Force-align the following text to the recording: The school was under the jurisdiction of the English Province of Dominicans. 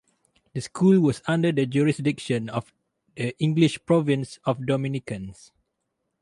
The 0.55 0.61
school 0.61 0.99
was 0.99 1.21
under 1.27 1.51
the 1.51 1.67
jurisdiction 1.67 2.49
of 2.49 2.73
the 3.15 3.37
English 3.39 3.85
Province 3.85 4.39
of 4.45 4.65
Dominicans. 4.65 5.51